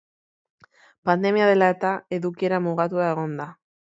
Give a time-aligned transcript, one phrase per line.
[1.09, 3.47] Pandemia dela eta, edukiera mugatuta egon da.